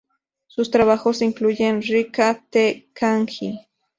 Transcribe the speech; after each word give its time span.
Sus 0.47 0.71
trabajos 0.71 1.21
incluyen 1.21 1.83
"Rica 1.83 2.33
'tte 2.33 2.87
Kanji!? 2.91 3.67